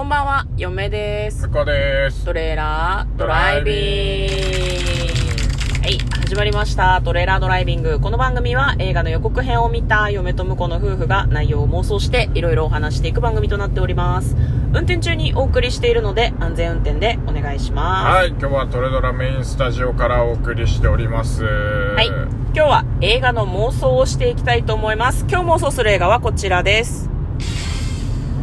[0.00, 1.46] こんばんは、嫁です。
[1.46, 2.24] 向こうです。
[2.24, 5.82] トレーラードライビング。
[5.82, 7.02] はい、始まりました。
[7.02, 8.00] トレーラードライビング。
[8.00, 14.36] この番組は映画の予告編を見た嫁と婿の夫婦が内容を妄想していろいろお話していく番組となっております。
[14.72, 18.20] 運転中にお送りしているので安全運転でお願いします。
[18.20, 21.44] はい、今日はトレドラメインスタジオからお送りしております。
[21.44, 22.06] ははい。
[22.06, 25.26] 今日は映画の妄想をしていきたいと思います。
[25.28, 27.19] 今日妄想する映画はこちらです。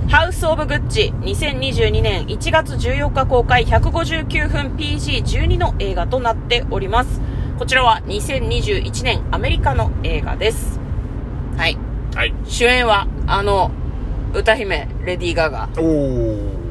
[0.10, 7.20] ハウス・オブ・グッチ2022年1月14日公開159分 PG12 の映画となっております。
[7.60, 10.80] こちらは2021年アメリカの映画です。
[11.58, 11.78] はい。
[12.16, 12.34] はい。
[12.46, 13.72] 主演はあの
[14.34, 15.68] 歌姫レディー・ガガ。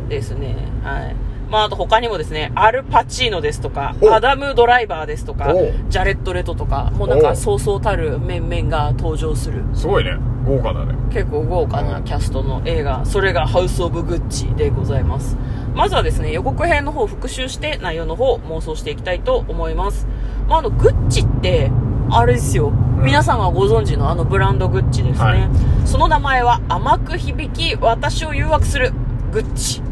[0.08, 0.56] ですね。
[0.82, 1.16] はい。
[1.50, 10.16] まあ、あと他にもですね、アルパチーノですとか、おアダム・ドライバーですとかお、ジャレット・レトとか、もうなんかおそうそうたる面々が登場する、すごいね。
[10.46, 10.94] 豪華だね。
[11.10, 15.36] 結構豪華なキャストの映画、それがハウス・オブ・グッチでございます。
[15.74, 20.06] まずはですね、予告編の方を復習して内容の方を妄想していきたいと思います。
[20.48, 21.70] まあ、あの、グッチって、
[22.10, 22.70] あれですよ。
[22.98, 25.24] 皆さんがご存知のあのブランドグッチですね。
[25.24, 25.48] はい
[25.84, 28.92] その名前は甘く響き、私を誘惑する、
[29.32, 29.82] グッチ。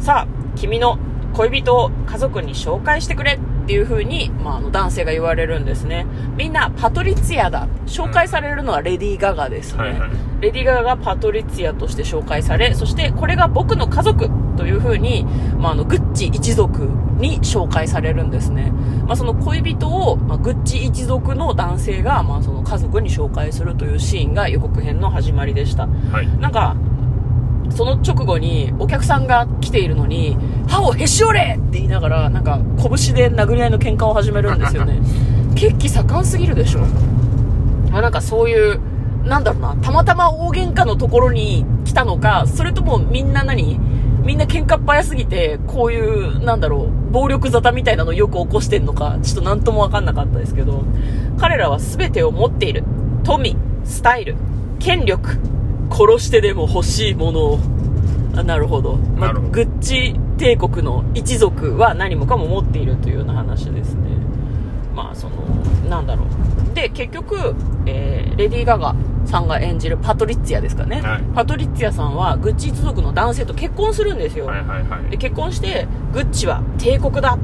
[0.00, 0.98] さあ、君の
[1.34, 6.06] 恋人を家族に紹介してくれっていう風に、まあ、あの男性が言われるんですね。
[6.36, 7.66] みんなパトリツィアだ。
[7.86, 9.78] 紹介されるのはレディー・ガガですね。
[9.82, 14.28] はいはいレディー・ガガがパトリツィアとして紹介され、そしてこれが僕の家族
[14.58, 15.24] という風に、
[15.58, 16.82] まあ、あの、グッチ一族
[17.18, 18.70] に紹介されるんですね。
[19.06, 25.86] まあ、その恋人を、まあ、グッチ一族の男性が、まあ、その家族に紹介するというシーンが予告編の始まりでした。
[26.12, 26.38] はい。
[26.38, 26.76] なんか、
[27.70, 30.36] その直後にお客さんが来ているのに、
[30.68, 35.00] 歯をへし折れって言いながら、なんか拳で殴り合いの喧嘩を始めるんですよね。
[35.56, 36.80] 血気盛んすぎるでしょ。
[37.90, 38.80] まあ、なんかそういう、
[39.24, 43.78] なんだろうな、たまたま大喧嘩のところに来たのか、それともみんな何
[44.26, 50.84] みんな喧嘩っ早すぎて、こういう、なんだろう、暴力沙汰みたいなのをよく起こしてんのか、ちょっとなんともわかんなかったですけど、
[51.38, 52.82] 彼らは全てを持っている。
[53.22, 54.34] 富、スタイル、
[54.80, 55.38] 権力、
[55.90, 57.58] 殺してでも欲しいものを。
[58.36, 58.96] あなるほど。
[59.16, 64.16] まあグッチ帝国の一族は何もかも持っているというような話ですね。
[64.94, 65.36] まあ、その、
[65.88, 66.74] なんだろう。
[66.74, 67.54] で、結局、
[67.86, 71.00] えーレディー・ガガさんが演じるパトリッツィアですかね。
[71.00, 74.46] はいパトリッツィアさんは、グッチ一族の男性と結婚するんですよ。
[74.46, 75.10] はいはいはい。
[75.10, 77.38] で、結婚して、グッチは帝国だ。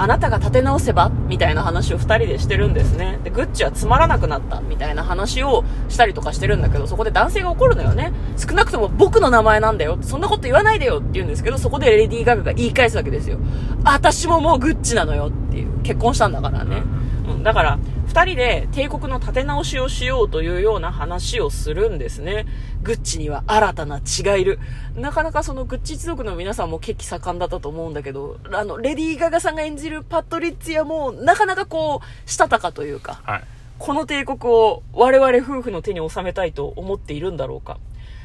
[0.00, 3.20] あなたが立て直せばみたいな話を二人でしてるんですね。
[3.22, 8.10] で、グッチはつまらなくなったみたいな話をしたりとかしてるんだけど、そこで男性が怒るのよね。
[8.38, 9.98] 少なくとも僕の名前なんだよ。
[10.00, 13.38] そんなこと言わないでよって言うんですけど、そこでレディー・ガガが言い返すわけですよ。
[13.84, 15.82] 私ももうグッチなのよっていう。
[15.82, 16.82] 結婚したんだからね。
[17.28, 22.46] うん、だから、二人で帝国の立て直しをしようというような話をするんですね。
[22.82, 24.58] グッチには新たな血がいる。
[24.94, 33.44] なかなかそのグッチ一族の皆さんも血気盛んだったと思うんだけど、あの、レディー・ガガさんが演じるパトリッツィアも、なかなかこう、したたかというか、はい。
[33.78, 37.78] この帝国を我々夫婦の手に収めたいと思っているんだろうか。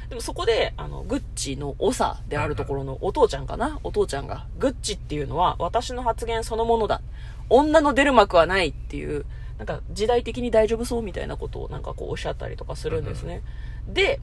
[0.10, 3.80] でもそこで、あの、グッチの長であるところのお父ちゃんかな？
[3.84, 7.02] お父ちゃんが、グッチっていうのは私の発言そのものだ。
[7.50, 9.26] 女の出る幕はないっていう、
[9.58, 13.42] なんか時代的に大丈夫そうみたいなことをなんかこうおっしゃったりとかするんですね。
[13.88, 14.20] で、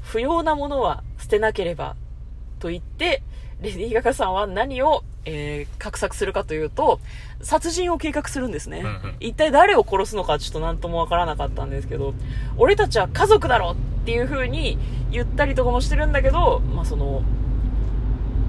[0.00, 1.96] 不要なものは捨てなければ
[2.58, 3.22] と言って、
[3.60, 6.98] レディー・ガガさんは何を、えー、画策するかというと、
[7.42, 8.80] 殺人を計画するんですね。
[8.80, 12.14] うんうん一体誰を殺すのかちょっと何ともわからなかったんですけど、
[12.56, 14.78] 俺たちは家族だろっていう風に
[15.10, 17.22] 言ったりとかもしてるんだけど、まあその、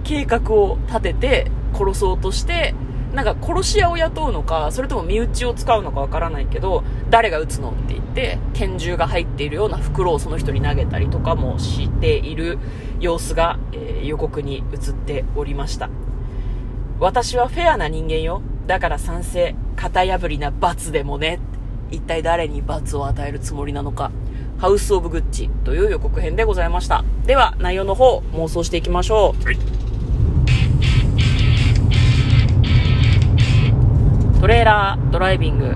[0.03, 2.73] 計画を立てて殺そうとして、
[3.13, 12.57] なんか殺し屋を雇うのか、それとも身内を使うのかわからないけど、誰が撃つのって言って、拳銃が入っているような袋をその人に投げたりとかもしている
[12.99, 15.89] 様子が、えー予告に映っておりました。
[16.99, 18.41] 私はフェアな人間よ。
[18.67, 19.55] だから賛成。
[19.75, 21.39] 型破りな罰でもね。
[21.89, 24.11] 一体誰に罰を与えるつもりなのか。
[24.59, 27.03] ハウス・オブ・グッチという予告編でございました。
[27.25, 29.43] では、内容の方、妄想していきましょう。
[29.43, 29.80] はい。
[34.41, 35.65] トレーラードライビング。
[35.65, 35.69] う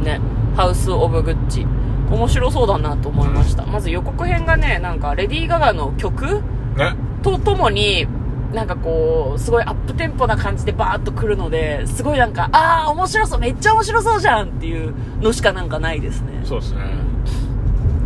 [0.00, 0.02] ん。
[0.02, 0.20] ね。
[0.56, 1.64] ハウス・オブ・グッチ。
[2.10, 3.64] 面白そうだなと思いました。
[3.64, 6.42] まず予告編がね、なんか、レディー・ガガの曲？
[6.76, 6.96] ね。
[7.22, 8.08] とともに、
[8.52, 16.40] なんかこう、すごいアップテンポな感じでバーッと来るので、すごいなんか、あー、面白そう、めっちゃ面白そうじゃんっていうのしかなんかないですね。
[16.42, 16.80] そうですね。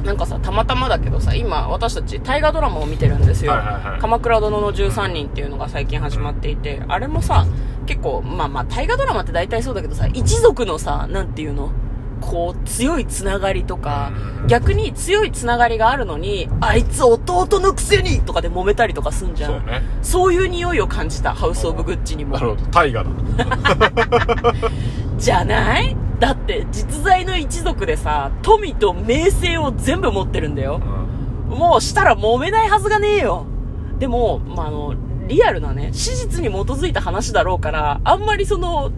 [0.05, 3.55] なんかさ、たまたまだけどさ、今私たち大河ドラマを見てるんですよ。
[4.01, 7.47] 鎌倉殿の13人っていうのが最近始まっていて、あれもさ、
[7.87, 11.71] 結構、まあまあ大河ドラマって大体そうだけどさ、一族のさ、なんていうの
[12.21, 14.13] こう、強いつながりとか
[14.43, 19.51] う、ん逆に強いつながりがあるのに、あいつ弟のくせにとかで揉めたりとかすんじゃん。
[19.51, 22.41] そうねそういう匂いを感じた、ハウス・オブ・グッチにもな。
[22.41, 23.11] るほど大河だ
[25.19, 25.97] じゃない？
[26.21, 30.81] だって、実在の一族でさ、富と名声を全部持ってるんだよ。
[31.49, 33.45] もうしたら揉めないはずがねえよ。
[33.99, 34.95] でも、まあ、あの、
[35.29, 38.93] リアルなね、史実に基づいた話だろうから、あんまりその、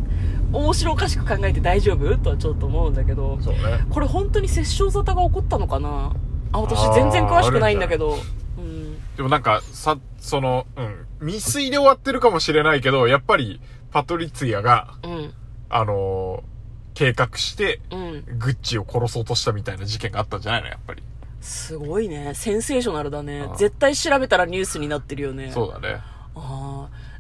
[0.53, 2.17] 面白おかしく考えて大丈夫？
[2.19, 3.45] とはちょっと思うんだけど、ね
[3.91, 6.15] これ本当に殺生沙汰が起こったのかな？
[6.53, 8.17] あ、私全然詳しくないんだけど。
[8.59, 8.97] うん。
[9.17, 13.61] でもなんかさそのうん未遂で終わってるかもしれないけどやっぱり
[13.91, 15.35] パトリツィアがうん。
[15.71, 16.55] あのー
[16.95, 18.25] 計画してうん。
[18.39, 20.69] グッチを殺そうとしたみたいな事件があったんじゃないの？
[20.69, 21.03] やっぱり
[21.41, 22.31] すごいね。
[22.35, 25.51] センセーショナルだね絶対調べたらニュースになってるよね。
[25.51, 26.01] そうだね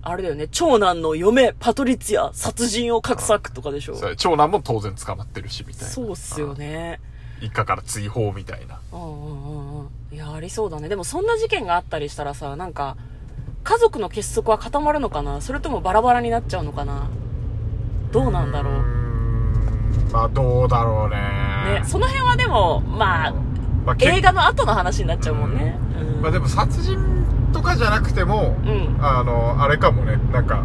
[0.06, 0.48] あれだよね。
[0.48, 3.96] 長男の嫁、パトリツィア、殺人を画策とかでしょ。
[3.96, 7.00] そう長男も当然捕まってるしみたいなそうっすよね。
[7.40, 9.88] 一家から追放みたいなうんうんうんうん。
[10.12, 10.88] いや、ありそうだね。
[10.88, 12.96] でもそんな事件があったりしたらさ、なんか、
[13.64, 15.40] 家族の結束は固まるのかな？
[15.40, 17.08] それともバラバラになっちゃうのかな？
[18.12, 18.74] どうなんだろう。
[20.12, 23.32] まあどうだろうねね、その辺はでも、まあ、
[23.84, 25.78] まあけ映画の後の話になっちゃうもんね。
[25.98, 26.22] うん。
[26.22, 26.98] まあでも殺人
[27.54, 28.98] とかじゃなくても、うん。
[29.00, 30.62] あのあれかもねなんか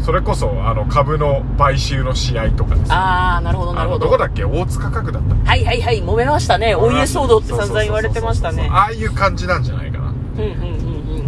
[0.00, 4.06] それこそあの株の買収の試合とかですあー、なるほど、なるほど。
[4.06, 4.44] どこだっけ？
[4.44, 6.74] 大塚家具だったはいはいはい、揉めましたね。
[6.74, 8.68] お家騒動って散々言われてましたね。
[8.70, 11.26] ああいう感じなんじゃないかなうんうんうんうん。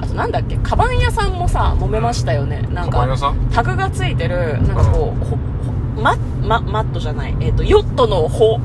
[0.00, 2.62] あとなんだっけ、カバン屋さんもさ、揉めましたよね。
[2.72, 3.06] なんか、
[3.52, 5.38] タグがついてる、なんかこう、ほほ
[6.00, 8.60] マママットじゃない、えっ、と、ヨットの帆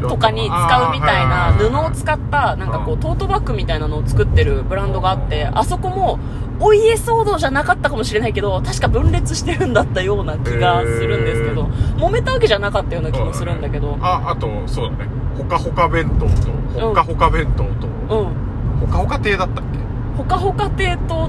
[0.00, 6.18] とかに使うみたいな布を使った、なんかこう、トートバッグみたいなのを作ってるブランドがあって、あそこも、
[6.62, 11.62] お家騒動じゃなかったかもしれないけど、確か分裂してるんだったような気がするんですけど、
[11.96, 15.08] 揉めたわけじゃなかったような気もするんだけど、ああとそうだね。
[15.38, 17.70] ほかほか弁当とほかほか弁当と、
[18.14, 18.80] うん。
[18.80, 19.78] ほかほか亭だったっけ？
[20.18, 21.28] ほかほか亭と、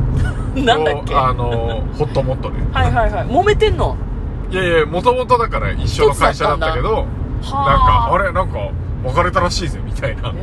[0.60, 1.14] なんだっけ？
[1.14, 2.58] とあのホットモットで。
[2.74, 3.28] はいはいはい。
[3.28, 3.96] 揉めてんの？
[4.52, 7.06] いやいやもともとだから一緒の会社だったけど
[7.42, 8.18] なんかはあ。
[8.18, 8.72] れなんか
[9.04, 10.34] 別れたらしいぜみたいな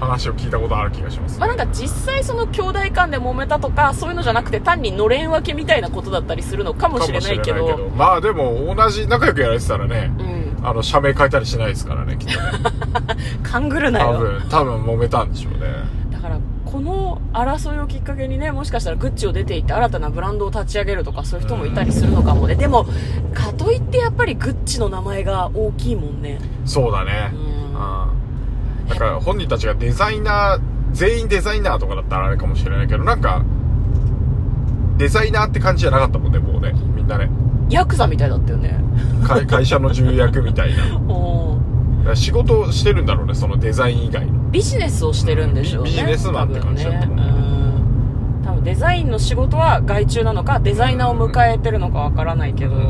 [0.00, 7.90] 話を聞いたことある気がします、まあなんか実際その兄弟間で揉めたとかそういうのじゃなくて単にのれん分けみたいなことだったりするのかもしれないけど。
[7.96, 10.66] まあでも同じ仲良くやられてたらねうん。
[10.66, 12.48] あの社名変えたりしないですからねきっとね。
[13.42, 14.12] 勘ぐるなよ。
[14.12, 15.97] 多分多分揉めたんでしょうね
[17.18, 22.54] の争いをきっかけにねもしかしたらグッチを出ていって新たなブランドを立ち上げるとかそういう人もいたりするのかもね。
[22.54, 22.86] でも
[23.34, 26.40] かといってやっぱりグッチの名前が大きいもんね。
[26.64, 27.30] そうだね。
[27.34, 27.40] うん。
[27.40, 28.88] うん。
[28.88, 30.60] だから本人たちがデザイナー
[30.92, 33.44] 全員デザイナーとかだったらあれかもしれないけどなんか
[34.96, 37.28] デザイナーって感じじゃなかったもんねもうねみんなね。
[37.70, 38.78] ヤクザみたいだったよね。
[39.26, 40.82] 会会社の重役みたいな。
[42.14, 45.90] 仕事をしてるんだろうねそのデザイン以外のビジネスをしてるんでしょうね。
[45.90, 47.22] ビビジネスマンって感じだと思うね。
[47.22, 48.42] うん。
[48.44, 52.74] 多分デザインの仕事は外注なのか、デザイナーを迎えてるのかわからないけど。
[52.74, 52.82] うん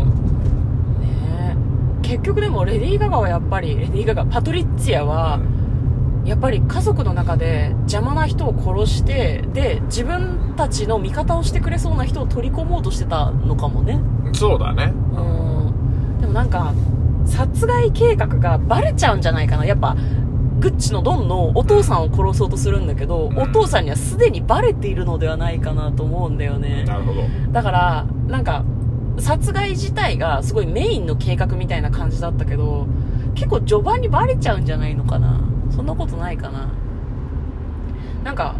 [1.00, 1.56] ねえ
[2.02, 5.40] 結局でもレディー・ガガはやっぱり、レディー・ガガ、パトリッツィアは、
[6.24, 13.98] やっぱり家族の中で邪魔な人を殺して、で、自分たちの味方をしてくれそうな人を取り込もうとしてたのかもね。
[14.34, 15.20] そうだねう
[16.16, 16.20] ん。
[16.20, 16.72] でもなんか、
[17.24, 19.64] 殺害計画がバレちゃうんじゃないかな。
[19.64, 19.96] やっぱ、
[20.60, 26.84] グッチのドンのお父さんを殺そうとするんだけど、うんお父さんにはすでにバレているのではないかなと思うんだよね。
[26.84, 27.22] なるほど
[27.52, 28.64] だから、なんか、
[29.18, 32.86] 殺害自体がすごいメインの計画みたいな感じだったけど、
[33.34, 35.40] 結構序盤にバレちゃうんじゃないのかな。
[35.70, 36.68] そんなことないかな。
[38.24, 38.54] なんか、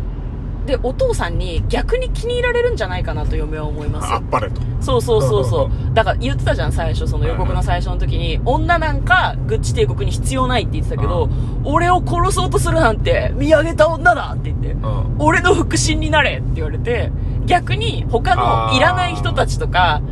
[0.68, 4.12] で、お父さんに逆に気に入られるんじゃないかなと嫁は思います。
[4.12, 4.60] あっぱれと。
[4.80, 5.94] そうそうそうそう。
[5.94, 11.30] だから言ってたじゃん、最初、その予告の最初の時に、女なんかグッチ帝国に必要ないって言ってたけど、
[11.64, 15.16] 俺を殺そうとするなんて見上げた女だって言って、うん。
[15.18, 17.10] 俺の腹心になれって言われて、
[17.46, 20.02] 逆に他のいらない人たちとか、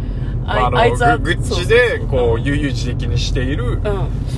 [0.49, 3.81] ああのあいつは、ググッチでこう悠々自適にしているうん。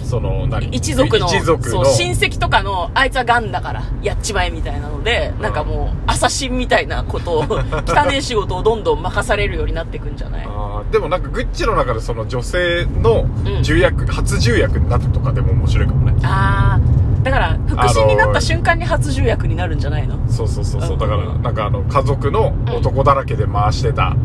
[0.04, 0.68] その何？
[0.68, 1.84] 一族の、一族の。
[1.84, 7.42] そう、親戚とかの、あいつはガンだから、やっちまえみたいなので、なんかもう、アサシンみたいなことを、
[7.86, 10.46] 汚ねえ仕事をどんどん任されるようになっていくんじゃない？
[10.46, 13.62] あーでもなんかグッチの中でその女性のうん。
[13.62, 16.14] 重役、初重役になるとかでも面白いかもね。
[16.22, 20.16] ああ、だから、腹心になった瞬間に初重役になるんじゃないの？
[20.28, 20.92] そうそうそうそう。
[20.92, 20.98] うん。
[20.98, 24.16] だからなんかあの家族の男だらけで回してた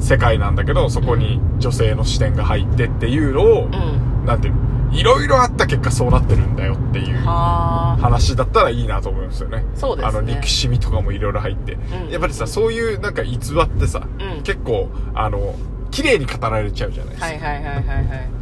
[0.00, 4.10] 世界なんだけどそこに女性の視点が入ってっていうのを、うん。
[4.26, 7.96] なんていうのいろいろあった結果そうなってるんだよっていうはあ。
[8.00, 15.54] 話だったらいいなと思いますよねそうですねあの憎しみとかもいろいろ入って、んやっぱりさそういうなんか逸話ってさ、うん結構あの
[15.90, 18.39] 綺麗に語られちゃうじゃないですか、はいはいはいはいはい。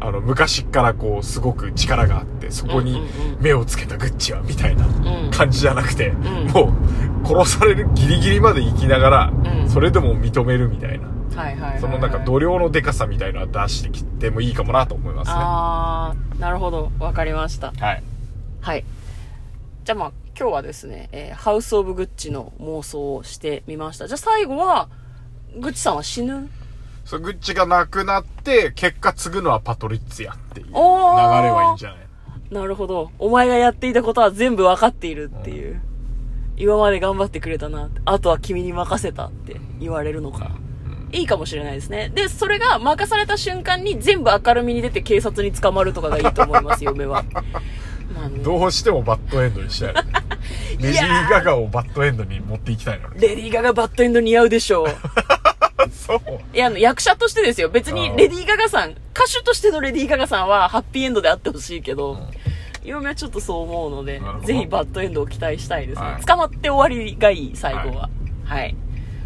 [0.00, 3.02] あの、昔っからこう、すごく力があって、そこに
[3.40, 4.90] 目をつけたグッチは、みたいなう
[5.28, 6.16] ん感じじゃなくて、ん
[6.52, 6.72] も
[7.24, 11.08] う、殺されるギリギリまで生きながら、うんそれでも認めるみたいな。
[11.78, 15.34] そのなんか度量のデカさみたいなのは出してきてもいいかもなと思いますね。
[15.36, 16.90] あー、なるほど。
[16.98, 17.72] わかりました。
[17.78, 18.02] はい。
[18.60, 18.84] はい。
[19.84, 24.08] じゃあまあ、今日はですね、えーハウス・オブ・グッチの妄想をしてみました。
[24.08, 24.88] じゃあ最後は、
[25.58, 26.48] グッチさんは死ぬ
[27.08, 31.98] そう、グッチがなくなって、結果継ぐのはパトリッツィアっていう流れはいいんじゃない？
[32.50, 33.10] なるほど。
[33.18, 35.80] お前がやっていたことは全部分かっているっていう。
[36.58, 37.88] 今まで頑張ってくれたな。
[38.04, 40.50] あとは君に任せたって言われるのか。
[41.10, 42.10] いいかもしれないですね。
[42.14, 47.24] で、それが任された瞬間に全部明るみに出て警察に捕まるとかがいいと思います、嫁は。
[48.14, 49.94] まあねどうしてもバッドエンドにしたい。
[50.78, 53.16] レディー・ガガをバッドエンドに持っていきたいのね。
[53.20, 54.88] レディー・ガガバッドエンド似合うでしょう。
[55.90, 56.20] そう。
[56.54, 57.68] いや、あの、役者としてですよ。
[57.68, 62.18] 別にレディー・ガガさん、歌手としてのレディー・ガガさんはハッピーエンドであってほしいけど、
[62.84, 66.06] 嫁はちょっとそう思うのでぜひバッドエンドを期待したいですね。
[66.06, 68.08] はい捕まって終わりがいい、最後は。
[68.44, 68.74] はい。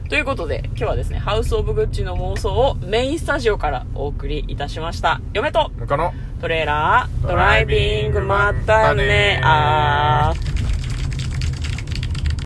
[0.09, 5.21] ということで、今日はですね、ハウス・オブ・グッチの妄想をメインスタジオからお送りいたしました。
[5.32, 5.71] 嫁と
[6.40, 10.51] トレーラー、ドライビング、まったね、あー。